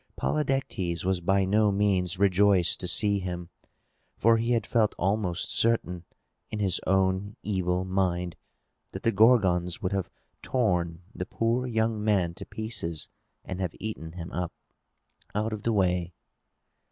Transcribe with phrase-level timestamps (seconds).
[0.19, 3.49] Polydectes was by no means rejoiced to see him;
[4.17, 6.05] for he had felt almost certain,
[6.49, 8.35] in his own evil mind,
[8.93, 10.09] that the Gorgons would have
[10.41, 13.09] torn the poor young man to pieces,
[13.45, 14.51] and have eaten him up,
[15.35, 16.13] out of the way.